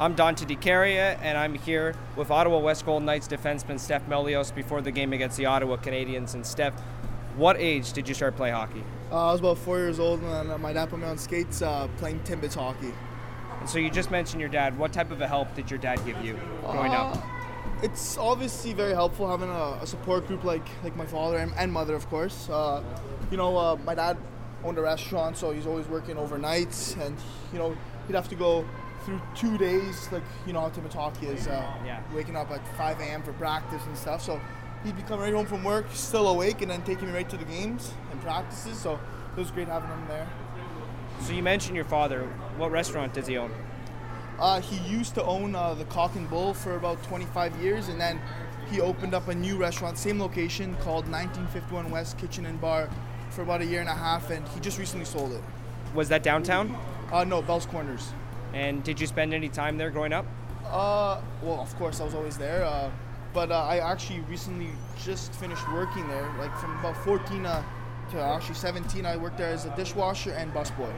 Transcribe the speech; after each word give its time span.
I'm 0.00 0.14
Dante 0.14 0.46
DiCaria, 0.46 1.18
and 1.22 1.36
I'm 1.36 1.54
here 1.54 1.92
with 2.14 2.30
Ottawa 2.30 2.58
West 2.58 2.86
Golden 2.86 3.04
Knights 3.04 3.26
defenseman 3.26 3.80
Steph 3.80 4.06
Melios 4.06 4.54
before 4.54 4.80
the 4.80 4.92
game 4.92 5.12
against 5.12 5.36
the 5.36 5.46
Ottawa 5.46 5.76
Canadians. 5.76 6.34
And 6.34 6.46
Steph, 6.46 6.78
what 7.36 7.56
age 7.58 7.92
did 7.92 8.08
you 8.08 8.14
start 8.14 8.36
play 8.36 8.52
hockey? 8.52 8.84
Uh, 9.10 9.30
I 9.30 9.32
was 9.32 9.40
about 9.40 9.58
four 9.58 9.78
years 9.78 9.98
old, 9.98 10.22
and 10.22 10.62
my 10.62 10.72
dad 10.72 10.90
put 10.90 11.00
me 11.00 11.06
on 11.06 11.18
skates 11.18 11.62
uh, 11.62 11.88
playing 11.96 12.20
Timbits 12.20 12.54
hockey. 12.54 12.92
And 13.58 13.68
so 13.68 13.80
you 13.80 13.90
just 13.90 14.12
mentioned 14.12 14.40
your 14.40 14.48
dad. 14.48 14.78
What 14.78 14.92
type 14.92 15.10
of 15.10 15.20
a 15.20 15.26
help 15.26 15.52
did 15.56 15.68
your 15.68 15.80
dad 15.80 15.96
give 16.06 16.24
you 16.24 16.38
growing 16.62 16.92
up? 16.92 17.16
Uh, 17.16 17.20
It's 17.82 18.16
obviously 18.16 18.74
very 18.74 18.94
helpful 18.94 19.28
having 19.28 19.50
a, 19.50 19.80
a 19.82 19.86
support 19.86 20.28
group 20.28 20.44
like 20.44 20.68
like 20.84 20.94
my 20.94 21.06
father 21.06 21.38
and, 21.38 21.52
and 21.56 21.72
mother, 21.72 21.96
of 21.96 22.08
course. 22.08 22.48
Uh, 22.48 22.84
you 23.32 23.36
know, 23.36 23.56
uh, 23.56 23.76
my 23.84 23.96
dad 23.96 24.16
owned 24.62 24.78
a 24.78 24.82
restaurant, 24.82 25.36
so 25.36 25.50
he's 25.50 25.66
always 25.66 25.88
working 25.88 26.14
overnights, 26.14 26.96
and 27.04 27.16
you 27.52 27.58
know 27.58 27.76
he'd 28.06 28.14
have 28.14 28.28
to 28.28 28.36
go 28.36 28.64
through 29.08 29.20
two 29.34 29.56
days, 29.56 30.08
like 30.12 30.22
you 30.46 30.52
know 30.52 30.70
hockey 30.94 31.26
is, 31.26 31.46
uh, 31.48 31.62
Yeah. 31.84 32.00
waking 32.14 32.36
up 32.36 32.50
at 32.50 32.60
5 32.76 33.00
a.m. 33.00 33.22
for 33.22 33.32
practice 33.32 33.82
and 33.86 33.96
stuff. 33.96 34.20
So 34.20 34.38
he'd 34.84 34.96
be 34.96 35.02
coming 35.02 35.20
right 35.24 35.32
home 35.32 35.46
from 35.46 35.64
work, 35.64 35.86
still 35.94 36.28
awake, 36.28 36.60
and 36.60 36.70
then 36.70 36.82
taking 36.82 37.08
me 37.08 37.14
right 37.14 37.28
to 37.30 37.38
the 37.38 37.44
games 37.46 37.92
and 38.12 38.20
practices. 38.20 38.78
So 38.78 38.94
it 39.36 39.40
was 39.40 39.50
great 39.50 39.66
having 39.68 39.88
him 39.88 40.04
there. 40.08 40.26
So 41.22 41.32
you 41.32 41.42
mentioned 41.42 41.74
your 41.74 41.86
father. 41.86 42.28
What 42.58 42.70
restaurant 42.70 43.14
does 43.14 43.26
he 43.26 43.38
own? 43.38 43.50
Uh, 44.38 44.60
he 44.60 44.76
used 44.88 45.14
to 45.14 45.24
own 45.24 45.54
uh, 45.54 45.72
the 45.74 45.86
Cock 45.86 46.14
and 46.14 46.28
Bull 46.28 46.52
for 46.52 46.76
about 46.76 47.02
25 47.04 47.56
years, 47.56 47.88
and 47.88 47.98
then 47.98 48.20
he 48.70 48.80
opened 48.82 49.14
up 49.14 49.28
a 49.28 49.34
new 49.34 49.56
restaurant, 49.56 49.96
same 49.96 50.20
location, 50.20 50.76
called 50.82 51.08
1951 51.10 51.90
West 51.90 52.18
Kitchen 52.18 52.44
and 52.44 52.60
Bar, 52.60 52.88
for 53.30 53.40
about 53.42 53.62
a 53.62 53.64
year 53.66 53.80
and 53.80 53.88
a 53.88 53.94
half, 53.94 54.30
and 54.30 54.46
he 54.48 54.60
just 54.60 54.78
recently 54.78 55.06
sold 55.06 55.32
it. 55.32 55.42
Was 55.94 56.08
that 56.10 56.22
downtown? 56.22 56.76
Uh, 57.10 57.24
no, 57.24 57.40
Bell's 57.40 57.64
Corners. 57.66 58.12
And 58.52 58.82
did 58.82 59.00
you 59.00 59.06
spend 59.06 59.34
any 59.34 59.48
time 59.48 59.76
there 59.78 59.90
growing 59.90 60.12
up? 60.12 60.26
Uh, 60.66 61.20
well, 61.42 61.60
of 61.60 61.74
course, 61.76 62.00
I 62.00 62.04
was 62.04 62.14
always 62.14 62.36
there, 62.36 62.64
uh, 62.64 62.90
but 63.32 63.50
uh, 63.50 63.64
I 63.64 63.78
actually 63.78 64.20
recently 64.20 64.68
just 65.02 65.32
finished 65.34 65.66
working 65.72 66.06
there, 66.08 66.30
like 66.38 66.54
from 66.58 66.78
about 66.78 66.96
14 67.04 67.46
uh, 67.46 67.62
to 68.10 68.20
actually 68.20 68.54
17. 68.54 69.06
I 69.06 69.16
worked 69.16 69.38
there 69.38 69.48
as 69.48 69.64
a 69.64 69.74
dishwasher 69.76 70.32
and 70.32 70.52
busboy. 70.52 70.92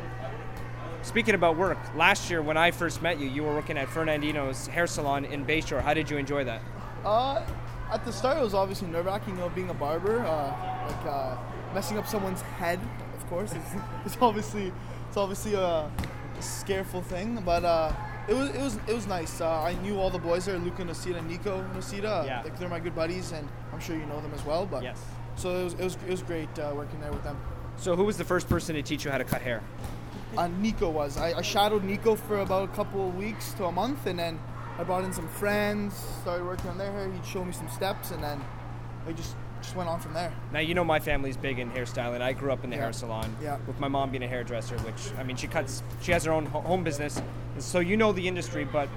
Speaking 1.02 1.34
about 1.34 1.56
work, 1.56 1.78
last 1.96 2.30
year 2.30 2.42
when 2.42 2.56
I 2.56 2.70
first 2.70 3.00
met 3.00 3.18
you, 3.18 3.28
you 3.28 3.42
were 3.42 3.54
working 3.54 3.78
at 3.78 3.88
Fernandino's 3.88 4.66
hair 4.66 4.86
salon 4.86 5.24
in 5.24 5.46
Bayshore. 5.46 5.80
How 5.80 5.94
did 5.94 6.10
you 6.10 6.18
enjoy 6.18 6.44
that? 6.44 6.60
Uh, 7.04 7.42
at 7.90 8.04
the 8.04 8.12
start, 8.12 8.36
it 8.36 8.42
was 8.42 8.54
obviously 8.54 8.88
nerve 8.88 9.06
wracking, 9.06 9.34
you 9.34 9.40
know, 9.40 9.48
being 9.48 9.70
a 9.70 9.74
barber, 9.74 10.20
uh, 10.20 10.86
like 10.86 11.06
uh, 11.06 11.36
messing 11.74 11.96
up 11.96 12.06
someone's 12.06 12.42
head. 12.42 12.78
Of 13.16 13.26
course, 13.28 13.52
it's, 13.52 13.70
it's 14.04 14.16
obviously 14.20 14.72
it's 15.08 15.16
obviously 15.16 15.54
a 15.54 15.90
scareful 16.42 17.02
thing, 17.02 17.42
but 17.44 17.64
uh, 17.64 17.92
it 18.28 18.34
was 18.34 18.50
it 18.50 18.60
was 18.60 18.78
it 18.88 18.94
was 18.94 19.06
nice. 19.06 19.40
Uh, 19.40 19.48
I 19.62 19.74
knew 19.82 19.98
all 19.98 20.10
the 20.10 20.18
boys 20.18 20.44
there, 20.46 20.58
Luca 20.58 20.82
Nocita 20.82 21.24
Nico 21.26 21.64
Nocita. 21.74 22.24
Yeah. 22.26 22.42
Like 22.42 22.58
they're 22.58 22.68
my 22.68 22.80
good 22.80 22.94
buddies, 22.94 23.32
and 23.32 23.48
I'm 23.72 23.80
sure 23.80 23.96
you 23.96 24.06
know 24.06 24.20
them 24.20 24.32
as 24.34 24.44
well. 24.44 24.66
But 24.66 24.82
Yes. 24.82 25.02
so 25.36 25.50
it 25.60 25.64
was 25.64 25.74
it 25.74 25.84
was, 25.84 25.94
it 26.06 26.10
was 26.10 26.22
great 26.22 26.58
uh, 26.58 26.72
working 26.74 27.00
there 27.00 27.12
with 27.12 27.22
them. 27.24 27.36
So 27.76 27.96
who 27.96 28.04
was 28.04 28.16
the 28.18 28.24
first 28.24 28.48
person 28.48 28.74
to 28.74 28.82
teach 28.82 29.04
you 29.04 29.10
how 29.10 29.18
to 29.18 29.24
cut 29.24 29.40
hair? 29.42 29.62
uh, 30.36 30.46
Nico 30.46 30.88
was. 30.90 31.16
I, 31.16 31.38
I 31.38 31.42
shadowed 31.42 31.82
Nico 31.82 32.14
for 32.14 32.40
about 32.40 32.64
a 32.64 32.72
couple 32.72 33.08
of 33.08 33.16
weeks 33.16 33.52
to 33.54 33.64
a 33.66 33.72
month, 33.72 34.06
and 34.06 34.18
then 34.18 34.38
I 34.78 34.84
brought 34.84 35.02
in 35.04 35.12
some 35.12 35.28
friends, 35.28 35.94
started 36.22 36.44
working 36.44 36.70
on 36.70 36.78
their 36.78 36.92
hair. 36.92 37.10
He'd 37.10 37.26
show 37.26 37.44
me 37.44 37.52
some 37.52 37.68
steps, 37.68 38.10
and 38.12 38.22
then 38.22 38.40
I 39.08 39.12
just 39.12 39.34
just 39.70 39.76
went 39.76 39.88
on 39.88 40.00
from 40.00 40.12
there. 40.14 40.32
Now 40.52 40.58
you 40.58 40.74
know 40.74 40.82
my 40.82 40.98
family's 40.98 41.36
big 41.36 41.60
in 41.60 41.70
hairstyling. 41.70 42.20
I 42.20 42.32
grew 42.32 42.50
up 42.52 42.64
in 42.64 42.70
the 42.70 42.76
Yeah. 42.76 42.82
hair 42.82 42.92
salon 42.92 43.36
Yeah. 43.40 43.56
with 43.68 43.78
my 43.78 43.86
mom 43.86 44.10
being 44.10 44.24
a 44.24 44.26
hairdresser, 44.26 44.76
which 44.78 45.12
I 45.16 45.22
mean 45.22 45.36
she 45.36 45.46
cuts. 45.46 45.84
She 46.00 46.10
has 46.10 46.24
her 46.24 46.32
own 46.32 46.46
home 46.46 46.82
business, 46.82 47.22
and 47.54 47.62
so 47.62 47.78
you 47.78 47.96
know 47.96 48.10
the 48.12 48.26
industry. 48.26 48.64
But 48.64 48.88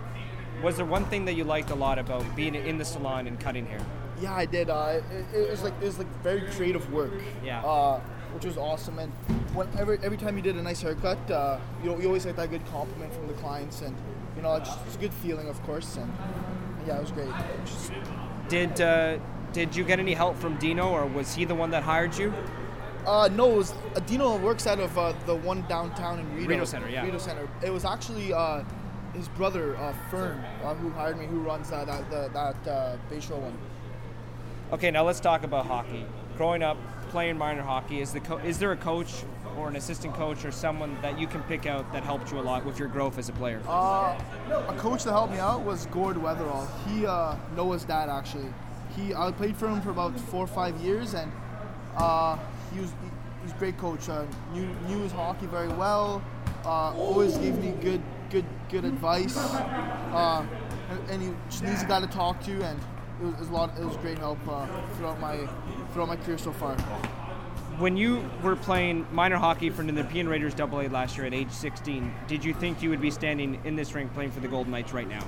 was 0.63 0.77
there 0.77 0.85
one 0.85 1.05
thing 1.05 1.25
that 1.25 1.33
you 1.33 1.43
liked 1.43 1.69
a 1.69 1.75
lot 1.75 1.99
about 1.99 2.23
being 2.35 2.55
in 2.55 2.79
the 2.79 2.85
salon 2.85 3.27
and 3.27 3.39
cutting 3.39 3.67
hair? 3.67 3.81
Yeah, 4.19 4.33
I 4.33 4.45
did. 4.47 4.71
Uh, 4.71 5.01
it, 5.11 5.37
it 5.37 5.51
was 5.51 5.61
like 5.63 5.73
it 5.79 5.85
was 5.85 5.99
like 5.99 6.23
very 6.23 6.41
creative 6.49 6.91
work. 6.91 7.11
Yeah. 7.45 7.63
Uh, 7.63 7.99
which 8.33 8.45
was 8.45 8.57
awesome, 8.57 8.97
and 8.97 9.11
whenever 9.53 9.99
every 10.03 10.17
time 10.17 10.35
you 10.37 10.41
did 10.41 10.55
a 10.55 10.61
nice 10.63 10.81
haircut, 10.81 11.19
uh, 11.29 11.59
you, 11.83 11.95
you 12.01 12.07
always 12.07 12.25
get 12.25 12.35
that 12.35 12.49
good 12.49 12.65
compliment 12.71 13.13
from 13.13 13.27
the 13.27 13.33
clients, 13.33 13.83
and 13.83 13.95
you 14.35 14.41
know 14.41 14.55
it's, 14.55 14.71
it's 14.87 14.95
a 14.95 14.97
good 14.97 15.13
feeling, 15.13 15.47
of 15.47 15.61
course, 15.61 15.97
and 15.97 16.11
yeah, 16.87 16.97
it 16.97 17.01
was 17.01 17.11
great. 17.11 17.29
Did 18.49 18.81
uh, 18.81 19.17
did 19.53 19.75
you 19.75 19.83
get 19.83 19.99
any 19.99 20.13
help 20.13 20.35
from 20.37 20.57
Dino, 20.57 20.89
or 20.89 21.05
was 21.05 21.33
he 21.33 21.45
the 21.45 21.55
one 21.55 21.69
that 21.71 21.83
hired 21.83 22.17
you? 22.17 22.33
Uh, 23.05 23.29
no, 23.31 23.51
it 23.51 23.57
was 23.57 23.73
uh, 23.95 23.99
Dino 24.01 24.37
works 24.37 24.65
out 24.65 24.79
of 24.79 24.97
uh, 24.97 25.13
the 25.25 25.35
one 25.35 25.61
downtown 25.67 26.19
in 26.19 26.35
Rideau. 26.35 26.65
Center, 26.65 26.89
yeah. 26.89 27.05
Rideau 27.05 27.17
Center. 27.17 27.47
It 27.61 27.69
was 27.69 27.85
actually 27.85 28.33
uh, 28.33 28.63
his 29.13 29.27
brother 29.29 29.77
uh, 29.77 29.93
Fern 30.09 30.43
uh, 30.63 30.73
who 30.75 30.89
hired 30.89 31.17
me, 31.17 31.25
who 31.25 31.39
runs 31.39 31.69
that 31.69 31.87
that 31.87 32.09
the, 32.09 32.29
that 32.33 32.71
uh, 32.71 32.97
Bayshore 33.09 33.39
one. 33.39 33.57
Okay, 34.71 34.89
now 34.89 35.03
let's 35.03 35.19
talk 35.19 35.43
about 35.43 35.65
hockey. 35.65 36.05
Growing 36.37 36.63
up 36.63 36.77
playing 37.09 37.37
minor 37.37 37.61
hockey, 37.61 38.01
is 38.01 38.11
the 38.11 38.21
co- 38.21 38.37
is 38.37 38.57
there 38.57 38.71
a 38.71 38.77
coach 38.77 39.23
or 39.57 39.67
an 39.67 39.75
assistant 39.75 40.15
coach 40.15 40.43
or 40.45 40.51
someone 40.51 40.97
that 41.03 41.19
you 41.19 41.27
can 41.27 41.43
pick 41.43 41.67
out 41.67 41.91
that 41.93 42.03
helped 42.03 42.31
you 42.31 42.39
a 42.39 42.41
lot 42.41 42.65
with 42.65 42.79
your 42.79 42.87
growth 42.87 43.19
as 43.19 43.29
a 43.29 43.33
player? 43.33 43.61
Uh, 43.67 44.17
a 44.49 44.75
coach 44.79 45.03
that 45.03 45.11
helped 45.11 45.33
me 45.33 45.39
out 45.39 45.61
was 45.61 45.85
Gord 45.87 46.15
Weatherall. 46.15 46.67
He 46.87 47.05
uh, 47.05 47.35
Noah's 47.55 47.83
dad 47.83 48.09
actually. 48.09 48.47
He 48.95 49.13
I 49.13 49.31
played 49.31 49.57
for 49.57 49.67
him 49.67 49.81
for 49.81 49.89
about 49.89 50.19
four 50.19 50.43
or 50.43 50.47
five 50.47 50.75
years, 50.81 51.13
and 51.13 51.31
uh, 51.97 52.37
he 52.73 52.79
was 52.79 52.89
he, 52.89 53.43
was 53.43 53.51
a 53.51 53.55
great 53.55 53.77
coach. 53.77 54.09
Uh, 54.09 54.25
knew 54.53 54.67
knew 54.87 54.99
his 54.99 55.11
hockey 55.11 55.47
very 55.47 55.69
well. 55.69 56.23
Uh, 56.65 56.93
always 56.95 57.37
gave 57.37 57.57
me 57.57 57.73
good 57.81 58.01
good 58.29 58.45
good 58.69 58.85
advice. 58.85 59.37
Uh, 59.37 60.45
and, 61.09 61.21
he 61.21 61.31
just 61.49 61.63
an 61.63 61.73
easy 61.73 61.85
guy 61.87 61.99
to 61.99 62.07
talk 62.07 62.41
to, 62.43 62.51
and 62.63 62.79
it 63.21 63.25
was, 63.25 63.33
it 63.33 63.39
was 63.39 63.49
a 63.49 63.53
lot. 63.53 63.77
It 63.77 63.85
was 63.85 63.97
great 63.97 64.17
help 64.17 64.39
uh, 64.47 64.67
throughout 64.95 65.19
my 65.19 65.37
throughout 65.91 66.07
my 66.07 66.15
career 66.17 66.37
so 66.37 66.51
far. 66.51 66.75
When 67.79 67.97
you 67.97 68.23
were 68.43 68.55
playing 68.55 69.07
minor 69.11 69.37
hockey 69.37 69.71
for 69.71 69.81
the 69.81 69.91
Nepean 69.91 70.27
Raiders 70.27 70.59
AA 70.59 70.91
last 70.91 71.17
year 71.17 71.25
at 71.25 71.33
age 71.33 71.49
16, 71.49 72.13
did 72.27 72.45
you 72.45 72.53
think 72.53 72.83
you 72.83 72.89
would 72.91 73.01
be 73.01 73.09
standing 73.09 73.59
in 73.65 73.75
this 73.75 73.95
rink 73.95 74.13
playing 74.13 74.29
for 74.29 74.41
the 74.41 74.47
Golden 74.47 74.71
Knights 74.71 74.93
right 74.93 75.07
now? 75.07 75.25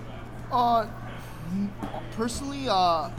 Uh, 0.51 0.87
personally, 2.11 2.67
uh, 2.69 3.09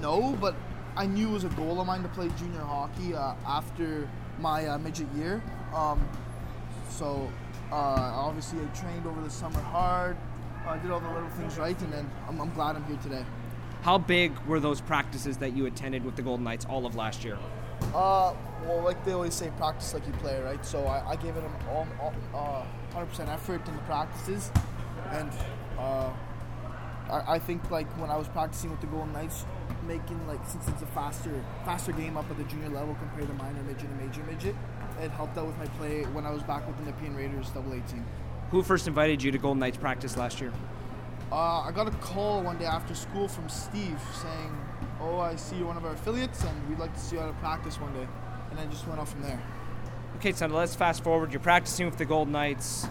no, 0.00 0.36
but 0.40 0.54
I 0.96 1.06
knew 1.06 1.30
it 1.30 1.32
was 1.32 1.44
a 1.44 1.48
goal 1.50 1.80
of 1.80 1.86
mine 1.86 2.02
to 2.02 2.08
play 2.08 2.28
junior 2.38 2.60
hockey 2.60 3.14
uh, 3.14 3.34
after 3.46 4.08
my 4.38 4.66
uh, 4.66 4.78
midget 4.78 5.08
year. 5.14 5.42
Um, 5.74 6.06
so, 6.88 7.28
uh, 7.70 7.74
obviously, 7.74 8.60
I 8.60 8.66
trained 8.76 9.06
over 9.06 9.20
the 9.20 9.30
summer 9.30 9.60
hard. 9.60 10.16
I 10.66 10.78
did 10.78 10.90
all 10.90 11.00
the 11.00 11.08
little 11.08 11.28
things 11.30 11.58
right, 11.58 11.78
and 11.80 11.92
then 11.92 12.10
I'm, 12.28 12.40
I'm 12.40 12.52
glad 12.54 12.76
I'm 12.76 12.84
here 12.84 12.98
today. 12.98 13.24
How 13.82 13.98
big 13.98 14.32
were 14.46 14.60
those 14.60 14.80
practices 14.80 15.36
that 15.38 15.54
you 15.54 15.66
attended 15.66 16.04
with 16.04 16.16
the 16.16 16.22
Golden 16.22 16.44
Knights 16.44 16.64
all 16.64 16.86
of 16.86 16.94
last 16.94 17.24
year? 17.24 17.36
Uh, 17.94 18.32
well, 18.64 18.82
like 18.82 19.04
they 19.04 19.12
always 19.12 19.34
say, 19.34 19.50
practice 19.58 19.92
like 19.92 20.06
you 20.06 20.12
play, 20.14 20.40
right? 20.40 20.64
So 20.64 20.86
I, 20.86 21.10
I 21.10 21.16
gave 21.16 21.36
it 21.36 21.44
an 21.44 21.52
all, 21.68 21.86
all, 22.00 22.64
uh, 22.94 22.98
100% 22.98 23.28
effort 23.28 23.66
in 23.68 23.74
the 23.74 23.82
practices, 23.82 24.50
and 25.10 25.30
uh, 25.78 26.10
I, 27.10 27.34
I 27.34 27.38
think 27.38 27.70
like 27.70 27.90
when 28.00 28.10
I 28.10 28.16
was 28.16 28.28
practicing 28.28 28.70
with 28.70 28.80
the 28.80 28.86
Golden 28.86 29.12
Knights, 29.12 29.44
making 29.86 30.26
like 30.26 30.40
since 30.46 30.68
it's 30.68 30.82
a 30.82 30.86
faster 30.86 31.30
faster 31.64 31.92
game 31.92 32.16
up 32.16 32.30
at 32.30 32.36
the 32.36 32.44
junior 32.44 32.68
level 32.68 32.94
compared 32.94 33.28
to 33.28 33.34
minor 33.34 33.62
midget 33.62 33.88
and 33.88 34.00
major 34.00 34.22
midget, 34.24 34.54
it 35.00 35.10
helped 35.10 35.36
out 35.38 35.46
with 35.46 35.58
my 35.58 35.66
play 35.78 36.02
when 36.12 36.26
I 36.26 36.30
was 36.30 36.42
back 36.42 36.66
with 36.66 36.76
the 36.78 36.84
Nepean 36.84 37.14
Raiders 37.14 37.50
double 37.50 37.72
A 37.72 37.80
team. 37.80 38.04
Who 38.50 38.62
first 38.62 38.86
invited 38.86 39.22
you 39.22 39.30
to 39.32 39.38
Golden 39.38 39.60
Knights 39.60 39.78
practice 39.78 40.16
last 40.16 40.40
year? 40.40 40.52
Uh, 41.32 41.60
I 41.60 41.72
got 41.74 41.88
a 41.88 41.90
call 41.92 42.42
one 42.42 42.58
day 42.58 42.66
after 42.66 42.94
school 42.94 43.26
from 43.26 43.48
Steve 43.48 43.98
saying, 44.22 44.58
"Oh, 45.00 45.18
I 45.18 45.36
see 45.36 45.56
you're 45.56 45.66
one 45.66 45.76
of 45.76 45.84
our 45.84 45.92
affiliates, 45.92 46.44
and 46.44 46.68
we'd 46.68 46.78
like 46.78 46.92
to 46.94 47.00
see 47.00 47.16
you 47.16 47.22
out 47.22 47.28
of 47.28 47.38
practice 47.38 47.80
one 47.80 47.92
day," 47.94 48.06
and 48.50 48.60
I 48.60 48.66
just 48.66 48.86
went 48.86 49.00
off 49.00 49.10
from 49.10 49.22
there. 49.22 49.42
Okay, 50.16 50.32
so 50.32 50.46
let's 50.46 50.74
fast 50.74 51.02
forward. 51.02 51.32
You're 51.32 51.40
practicing 51.40 51.86
with 51.86 51.98
the 51.98 52.04
Golden 52.04 52.32
Knights. 52.32 52.86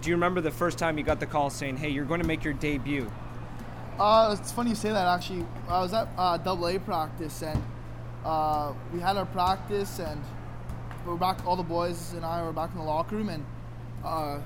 Do 0.00 0.10
you 0.10 0.16
remember 0.16 0.40
the 0.40 0.50
first 0.50 0.78
time 0.78 0.98
you 0.98 1.04
got 1.04 1.20
the 1.20 1.26
call 1.26 1.50
saying, 1.50 1.76
"Hey, 1.76 1.90
you're 1.90 2.04
going 2.04 2.20
to 2.20 2.26
make 2.26 2.42
your 2.42 2.54
debut"? 2.54 3.10
Uh, 3.98 4.36
it's 4.38 4.52
funny 4.52 4.70
you 4.70 4.76
say 4.76 4.90
that. 4.90 5.06
Actually, 5.06 5.44
I 5.68 5.80
was 5.80 5.92
at 5.92 6.08
uh, 6.16 6.36
Double 6.36 6.68
A 6.68 6.78
practice, 6.78 7.42
and 7.42 7.60
uh, 8.24 8.72
we 8.92 9.00
had 9.00 9.16
our 9.16 9.26
practice, 9.26 9.98
and 9.98 10.22
we 11.04 11.10
were 11.12 11.18
back. 11.18 11.44
All 11.46 11.56
the 11.56 11.64
boys 11.64 12.12
and 12.12 12.24
I 12.24 12.42
were 12.44 12.52
back 12.52 12.70
in 12.72 12.78
the 12.78 12.84
locker 12.84 13.16
room, 13.16 13.28
and 13.28 13.44
uh, 14.04 14.38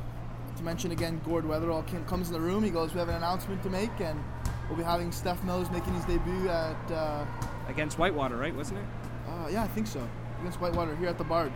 to 0.56 0.62
mention 0.62 0.92
again, 0.92 1.20
Gord 1.26 1.44
Weatherall 1.44 1.86
came, 1.86 2.02
comes 2.06 2.28
in 2.28 2.32
the 2.34 2.40
room. 2.40 2.62
He 2.64 2.70
goes, 2.70 2.94
"We 2.94 2.98
have 3.00 3.10
an 3.10 3.16
announcement 3.16 3.62
to 3.64 3.70
make, 3.70 4.00
and 4.00 4.22
we'll 4.68 4.78
be 4.78 4.84
having 4.84 5.12
Steph 5.12 5.42
Mills 5.44 5.70
making 5.70 5.92
his 5.94 6.04
debut 6.06 6.48
at." 6.48 6.90
Uh, 6.90 7.26
Against 7.68 7.98
Whitewater, 7.98 8.36
right? 8.36 8.54
Wasn't 8.54 8.78
it? 8.78 8.84
uh, 9.28 9.48
yeah, 9.50 9.62
I 9.62 9.68
think 9.68 9.86
so. 9.86 10.06
Against 10.40 10.60
Whitewater 10.60 10.96
here 10.96 11.08
at 11.08 11.18
the 11.18 11.24
Bard. 11.24 11.52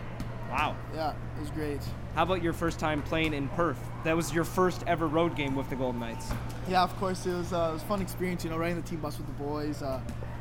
Wow. 0.51 0.77
Yeah, 0.95 1.11
it 1.37 1.41
was 1.41 1.51
great. 1.51 1.81
How 2.15 2.23
about 2.23 2.43
your 2.43 2.53
first 2.53 2.79
time 2.79 3.03
playing 3.03 3.35
in 3.35 3.49
Perth? 3.51 3.79
That 4.05 4.17
was 4.17 4.33
your 4.33 4.45
first 4.45 4.83
ever 4.87 5.07
road 5.07 5.37
game 5.37 5.55
with 5.55 5.69
the 5.69 5.77
Golden 5.77 6.01
Knights. 6.01 6.31
Yeah, 6.69 6.83
of 6.83 6.97
course, 6.97 7.27
it 7.27 7.35
was, 7.35 7.53
uh, 7.53 7.69
it 7.71 7.75
was 7.75 7.83
a 7.83 7.87
fun 7.87 8.01
experience, 8.01 8.45
you 8.45 8.51
know, 8.51 8.57
riding 8.57 8.81
the 8.81 8.89
team 8.89 9.01
bus 9.01 9.19
with 9.19 9.27
the 9.27 9.45
boys, 9.45 9.83
uh, 9.83 10.01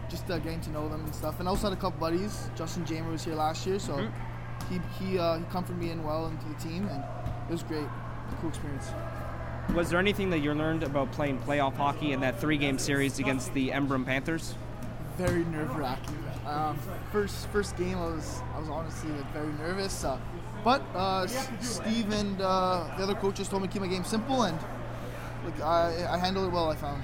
just 0.09 0.29
uh, 0.29 0.37
getting 0.39 0.61
to 0.61 0.69
know 0.69 0.87
them 0.87 1.03
and 1.03 1.13
stuff. 1.13 1.39
And 1.39 1.47
I 1.47 1.51
also 1.51 1.69
had 1.69 1.77
a 1.77 1.81
couple 1.81 1.99
buddies. 1.99 2.49
Justin 2.55 2.85
Jamer 2.85 3.11
was 3.11 3.25
here 3.25 3.35
last 3.35 3.65
year, 3.65 3.79
so 3.79 4.07
he 4.69 4.79
he 4.99 5.17
uh, 5.17 5.37
he 5.37 5.43
comforted 5.45 5.81
me 5.81 5.91
in 5.91 6.03
well 6.03 6.27
into 6.27 6.47
the 6.47 6.55
team, 6.55 6.87
and 6.87 7.03
it 7.49 7.51
was 7.51 7.63
great. 7.63 7.87
Cool 8.41 8.49
experience. 8.49 8.89
was 9.73 9.89
there 9.89 9.99
anything 9.99 10.29
that 10.29 10.39
you 10.39 10.53
learned 10.53 10.83
about 10.83 11.11
playing 11.11 11.39
playoff 11.39 11.75
hockey 11.75 12.11
in 12.11 12.19
that 12.21 12.39
three-game 12.39 12.77
series 12.79 13.19
against 13.19 13.53
the 13.53 13.69
Embrun 13.69 14.05
Panthers? 14.05 14.55
Very 15.17 15.43
nerve 15.45 15.75
wracking. 15.75 16.24
Um, 16.45 16.77
first 17.11 17.47
first 17.47 17.75
game, 17.75 17.97
I 17.97 18.05
was 18.05 18.41
I 18.53 18.59
was 18.59 18.69
honestly 18.69 19.11
like 19.11 19.31
very 19.33 19.51
nervous. 19.53 20.03
Uh, 20.03 20.19
but 20.63 20.81
uh, 20.95 21.27
Steve 21.27 22.11
and 22.11 22.39
uh, 22.41 22.87
the 22.97 23.03
other 23.03 23.15
coaches 23.15 23.47
told 23.47 23.61
me 23.61 23.67
to 23.67 23.73
keep 23.73 23.81
my 23.81 23.87
game 23.87 24.03
simple, 24.03 24.43
and 24.43 24.57
like 25.43 25.59
I, 25.61 26.07
I 26.09 26.17
handled 26.17 26.47
it 26.47 26.51
well. 26.51 26.69
I 26.69 26.75
found. 26.75 27.01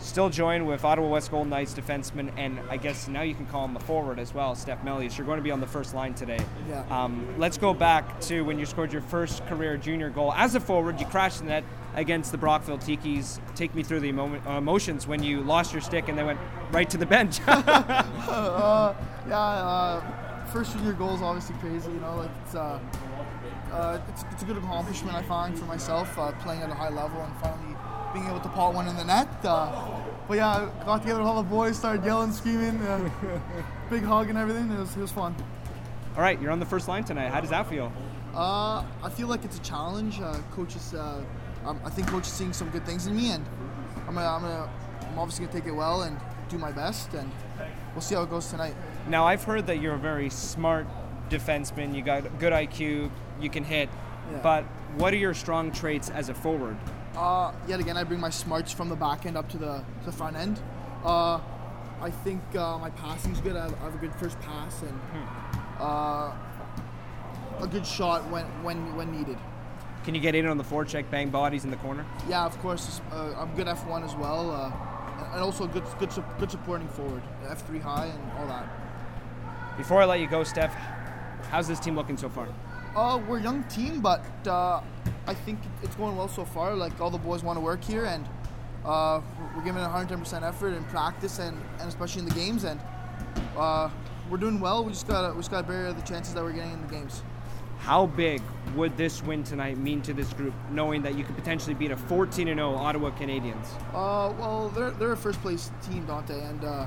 Still 0.00 0.30
joined 0.30 0.66
with 0.66 0.84
Ottawa 0.84 1.06
West 1.08 1.30
Golden 1.30 1.50
Knights 1.50 1.74
defenseman, 1.74 2.32
and 2.36 2.58
I 2.68 2.76
guess 2.76 3.06
now 3.06 3.22
you 3.22 3.36
can 3.36 3.46
call 3.46 3.64
him 3.66 3.76
a 3.76 3.80
forward 3.80 4.18
as 4.18 4.34
well, 4.34 4.56
Steph 4.56 4.82
Melius. 4.82 5.16
You're 5.16 5.24
going 5.26 5.38
to 5.38 5.44
be 5.44 5.52
on 5.52 5.60
the 5.60 5.66
first 5.66 5.94
line 5.94 6.12
today. 6.12 6.40
Yeah. 6.68 6.84
Um, 6.90 7.24
let's 7.38 7.56
go 7.56 7.72
back 7.72 8.20
to 8.22 8.42
when 8.42 8.58
you 8.58 8.66
scored 8.66 8.92
your 8.92 9.02
first 9.02 9.46
career 9.46 9.76
junior 9.76 10.10
goal. 10.10 10.32
As 10.32 10.56
a 10.56 10.60
forward, 10.60 10.98
you 10.98 11.06
crashed 11.06 11.38
the 11.38 11.44
net 11.44 11.64
against 11.94 12.32
the 12.32 12.38
Brockville 12.38 12.78
Tikis. 12.78 13.40
Take 13.54 13.74
me 13.74 13.82
through 13.82 14.00
the 14.00 14.08
emo- 14.08 14.40
uh, 14.46 14.58
emotions 14.58 15.06
when 15.06 15.22
you 15.22 15.40
lost 15.42 15.72
your 15.72 15.82
stick 15.82 16.08
and 16.08 16.16
they 16.16 16.24
went 16.24 16.38
right 16.70 16.88
to 16.90 16.96
the 16.96 17.06
bench. 17.06 17.40
uh, 17.46 18.94
yeah, 19.28 19.38
uh, 19.38 20.46
first 20.46 20.72
junior 20.72 20.92
goal 20.92 21.14
is 21.14 21.22
obviously 21.22 21.56
crazy. 21.56 21.90
You 21.90 22.00
know, 22.00 22.16
like 22.16 22.30
it's, 22.44 22.54
uh, 22.54 22.80
uh, 23.72 24.00
it's, 24.08 24.24
it's 24.30 24.42
a 24.42 24.46
good 24.46 24.56
accomplishment 24.56 25.16
I 25.16 25.22
find 25.22 25.58
for 25.58 25.64
myself, 25.66 26.18
uh, 26.18 26.32
playing 26.32 26.62
at 26.62 26.70
a 26.70 26.74
high 26.74 26.90
level 26.90 27.20
and 27.20 27.34
finally 27.36 27.76
being 28.12 28.26
able 28.26 28.40
to 28.40 28.48
pot 28.50 28.74
one 28.74 28.88
in 28.88 28.96
the 28.96 29.04
net. 29.04 29.28
Uh, 29.44 30.00
but 30.28 30.34
yeah, 30.34 30.70
got 30.84 31.02
together 31.02 31.20
with 31.20 31.28
all 31.28 31.42
the 31.42 31.48
boys, 31.48 31.78
started 31.78 32.04
yelling, 32.04 32.32
screaming, 32.32 32.80
uh, 32.82 33.10
big 33.90 34.02
hug 34.02 34.28
and 34.28 34.38
everything. 34.38 34.70
It 34.70 34.78
was, 34.78 34.96
it 34.96 35.00
was 35.00 35.12
fun. 35.12 35.34
All 36.14 36.22
right, 36.22 36.40
you're 36.40 36.50
on 36.50 36.60
the 36.60 36.66
first 36.66 36.88
line 36.88 37.04
tonight. 37.04 37.30
How 37.30 37.40
does 37.40 37.50
that 37.50 37.68
feel? 37.68 37.90
Uh, 38.34 38.84
I 39.02 39.10
feel 39.10 39.28
like 39.28 39.44
it's 39.44 39.58
a 39.58 39.62
challenge. 39.62 40.20
Uh, 40.20 40.38
coaches, 40.52 40.94
uh, 40.94 41.24
um, 41.64 41.80
I 41.84 41.90
think 41.90 42.08
coach 42.08 42.26
is 42.26 42.32
seeing 42.32 42.52
some 42.52 42.70
good 42.70 42.84
things 42.84 43.06
in 43.06 43.16
me, 43.16 43.30
and 43.30 43.44
I'm 44.06 44.14
gonna, 44.14 44.26
I'm 44.26 44.42
gonna, 44.42 44.70
I'm 45.10 45.18
obviously 45.18 45.46
gonna 45.46 45.58
take 45.58 45.68
it 45.68 45.74
well 45.74 46.02
and 46.02 46.16
do 46.48 46.58
my 46.58 46.72
best, 46.72 47.12
and 47.14 47.30
we'll 47.94 48.00
see 48.02 48.14
how 48.14 48.22
it 48.22 48.30
goes 48.30 48.48
tonight. 48.48 48.74
Now 49.08 49.26
I've 49.26 49.44
heard 49.44 49.66
that 49.66 49.80
you're 49.80 49.94
a 49.94 49.98
very 49.98 50.30
smart 50.30 50.86
defenseman. 51.30 51.94
You 51.94 52.02
got 52.02 52.38
good 52.38 52.52
IQ. 52.52 53.10
You 53.40 53.50
can 53.50 53.64
hit. 53.64 53.88
Yeah. 54.30 54.38
But 54.42 54.64
what 54.96 55.12
are 55.12 55.16
your 55.16 55.34
strong 55.34 55.72
traits 55.72 56.10
as 56.10 56.28
a 56.28 56.34
forward? 56.34 56.76
Uh, 57.16 57.52
yet 57.66 57.80
again, 57.80 57.96
I 57.96 58.04
bring 58.04 58.20
my 58.20 58.30
smarts 58.30 58.72
from 58.72 58.88
the 58.88 58.96
back 58.96 59.26
end 59.26 59.36
up 59.36 59.48
to 59.50 59.58
the, 59.58 59.78
to 59.78 60.06
the 60.06 60.12
front 60.12 60.36
end. 60.36 60.60
Uh, 61.04 61.40
I 62.00 62.10
think 62.10 62.40
uh, 62.56 62.78
my 62.78 62.90
passing's 62.90 63.40
good. 63.40 63.56
I 63.56 63.64
have, 63.64 63.74
I 63.80 63.84
have 63.84 63.94
a 63.94 63.98
good 63.98 64.14
first 64.14 64.40
pass 64.40 64.82
and 64.82 65.00
uh, 65.78 66.32
a 67.60 67.66
good 67.70 67.86
shot 67.86 68.28
when, 68.30 68.44
when 68.64 68.96
when 68.96 69.12
needed. 69.12 69.38
Can 70.04 70.16
you 70.16 70.20
get 70.20 70.34
in 70.34 70.46
on 70.46 70.58
the 70.58 70.64
forecheck, 70.64 71.08
bang 71.10 71.30
bodies 71.30 71.64
in 71.64 71.70
the 71.70 71.76
corner? 71.76 72.04
Yeah, 72.28 72.44
of 72.44 72.58
course. 72.58 73.00
Uh, 73.12 73.34
I'm 73.38 73.54
good 73.54 73.68
F1 73.68 74.04
as 74.04 74.16
well, 74.16 74.50
uh, 74.50 75.32
and 75.32 75.40
also 75.40 75.66
good 75.68 75.84
good 76.00 76.10
good 76.38 76.50
supporting 76.50 76.88
forward, 76.88 77.22
F3 77.44 77.80
high 77.80 78.06
and 78.06 78.32
all 78.38 78.46
that. 78.48 78.66
Before 79.76 80.02
I 80.02 80.04
let 80.04 80.18
you 80.18 80.26
go, 80.26 80.42
Steph, 80.42 80.74
how's 81.50 81.68
this 81.68 81.78
team 81.78 81.94
looking 81.94 82.16
so 82.16 82.28
far? 82.28 82.48
Uh, 82.96 83.20
we're 83.28 83.38
a 83.38 83.42
young 83.42 83.62
team, 83.64 84.00
but 84.00 84.24
uh, 84.46 84.82
I 85.26 85.34
think 85.34 85.60
it's 85.82 85.94
going 85.94 86.16
well 86.16 86.28
so 86.28 86.44
far. 86.44 86.74
Like 86.74 87.00
all 87.00 87.10
the 87.10 87.18
boys 87.18 87.44
want 87.44 87.56
to 87.56 87.60
work 87.60 87.84
here, 87.84 88.04
and 88.04 88.28
uh, 88.84 89.20
we're 89.56 89.62
giving 89.62 89.82
it 89.82 89.86
110% 89.86 90.42
effort 90.42 90.74
in 90.74 90.82
practice 90.84 91.38
and, 91.38 91.56
and 91.78 91.88
especially 91.88 92.22
in 92.22 92.28
the 92.28 92.34
games. 92.34 92.64
And 92.64 92.80
uh, 93.56 93.88
we're 94.28 94.38
doing 94.38 94.58
well. 94.58 94.84
We 94.84 94.92
just 94.92 95.06
gotta 95.06 95.32
we 95.32 95.38
just 95.38 95.50
gotta 95.52 95.66
bury 95.66 95.92
the 95.92 96.02
chances 96.02 96.34
that 96.34 96.42
we're 96.42 96.52
getting 96.52 96.72
in 96.72 96.82
the 96.82 96.92
games. 96.92 97.22
How 97.82 98.06
big 98.06 98.40
would 98.76 98.96
this 98.96 99.24
win 99.24 99.42
tonight 99.42 99.76
mean 99.76 100.02
to 100.02 100.12
this 100.12 100.32
group, 100.34 100.54
knowing 100.70 101.02
that 101.02 101.16
you 101.16 101.24
could 101.24 101.34
potentially 101.34 101.74
beat 101.74 101.90
a 101.90 101.96
14 101.96 102.46
0 102.46 102.74
Ottawa 102.74 103.10
Canadians? 103.10 103.66
Uh, 103.88 104.32
well, 104.38 104.70
they're 104.72 104.92
they're 104.92 105.12
a 105.12 105.16
first 105.16 105.42
place 105.42 105.72
team, 105.82 106.06
Dante, 106.06 106.40
and 106.44 106.64
uh, 106.64 106.86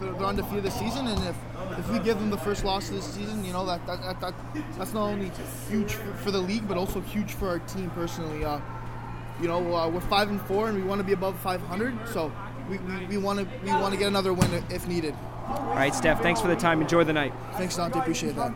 they're, 0.00 0.12
they're 0.12 0.26
undefeated 0.26 0.64
this 0.64 0.76
season. 0.76 1.06
And 1.06 1.22
if, 1.24 1.36
if 1.78 1.88
we 1.92 2.00
give 2.00 2.18
them 2.18 2.30
the 2.30 2.36
first 2.36 2.64
loss 2.64 2.88
of 2.88 2.96
this 2.96 3.04
season, 3.04 3.44
you 3.44 3.52
know 3.52 3.64
that 3.66 3.86
that, 3.86 4.02
that, 4.02 4.20
that 4.20 4.34
that's 4.76 4.92
not 4.92 5.06
only 5.06 5.30
huge 5.70 5.92
for, 5.92 6.12
for 6.14 6.30
the 6.32 6.40
league, 6.40 6.66
but 6.66 6.76
also 6.76 7.00
huge 7.00 7.34
for 7.34 7.48
our 7.48 7.60
team 7.60 7.88
personally. 7.90 8.44
Uh, 8.44 8.60
you 9.40 9.46
know, 9.46 9.72
uh, 9.72 9.88
we're 9.88 10.00
five 10.00 10.30
and 10.30 10.42
four, 10.42 10.68
and 10.68 10.76
we 10.76 10.82
want 10.82 10.98
to 10.98 11.04
be 11.04 11.12
above 11.12 11.38
500. 11.38 12.08
So 12.08 12.32
we, 12.68 12.78
we, 12.78 13.06
we 13.06 13.18
want 13.18 13.38
to 13.38 13.46
we 13.64 13.70
want 13.70 13.94
to 13.94 13.98
get 13.98 14.08
another 14.08 14.32
win 14.32 14.64
if 14.68 14.88
needed. 14.88 15.14
All 15.48 15.74
right, 15.74 15.94
Steph, 15.94 16.20
thanks 16.20 16.40
for 16.40 16.48
the 16.48 16.56
time. 16.56 16.82
Enjoy 16.82 17.04
the 17.04 17.12
night. 17.12 17.32
Thanks, 17.52 17.76
Dante. 17.76 18.00
Appreciate 18.00 18.34
that. 18.36 18.52